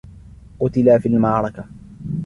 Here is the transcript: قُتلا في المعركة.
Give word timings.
قُتلا 0.59 0.99
في 0.99 1.07
المعركة. 1.07 1.65